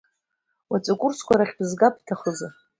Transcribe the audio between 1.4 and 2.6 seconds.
бызгап бҭахызар?